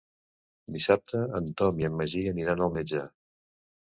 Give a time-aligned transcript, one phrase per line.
[0.77, 3.05] Dissabte en Tom i en Magí aniran al metge.